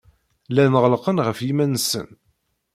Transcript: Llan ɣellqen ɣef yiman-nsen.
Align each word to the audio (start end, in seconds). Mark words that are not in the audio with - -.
Llan 0.49 0.73
ɣellqen 0.83 1.17
ɣef 1.25 1.39
yiman-nsen. 1.45 2.07